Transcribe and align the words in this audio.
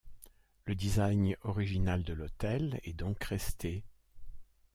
Le 0.65 0.73
design 0.73 1.35
original 1.43 2.01
de 2.03 2.13
l'hôtel 2.13 2.79
est 2.85 2.93
donc 2.93 3.23
resté. 3.23 3.83